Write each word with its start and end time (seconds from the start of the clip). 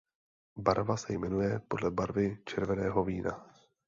Barva 0.57 0.97
se 0.97 1.13
jmenuje 1.13 1.59
podle 1.67 1.91
barvy 1.91 2.37
červeného 2.45 3.03
vína. 3.05 3.47